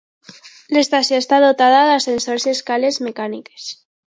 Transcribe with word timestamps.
L'estació 0.77 1.19
està 1.23 1.39
dotada 1.45 1.83
d'ascensors 1.91 2.49
i 2.49 2.55
escales 2.55 2.99
mecàniques. 3.11 3.71